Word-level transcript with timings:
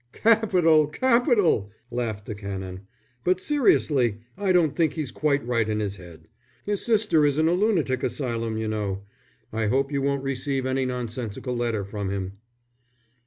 "Capital! 0.13 0.87
Capital!" 0.87 1.69
laughed 1.91 2.25
the 2.25 2.33
Canon. 2.33 2.87
"But 3.23 3.39
seriously 3.39 4.17
I 4.35 4.51
don't 4.51 4.75
think 4.75 4.93
he's 4.93 5.11
quite 5.11 5.45
right 5.45 5.69
in 5.69 5.79
his 5.79 5.97
head. 5.97 6.27
His 6.63 6.83
sister 6.83 7.23
is 7.23 7.37
in 7.37 7.47
a 7.47 7.51
lunatic 7.53 8.01
asylum, 8.01 8.57
you 8.57 8.67
know. 8.67 9.03
I 9.53 9.67
hope 9.67 9.91
you 9.91 10.01
won't 10.01 10.23
receive 10.23 10.65
any 10.65 10.85
nonsensical 10.87 11.55
letter 11.55 11.83
from 11.85 12.09
him." 12.09 12.39